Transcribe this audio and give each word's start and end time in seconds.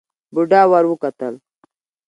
بوډا 0.33 0.61
ور 0.71 0.85
وکتل. 0.89 1.33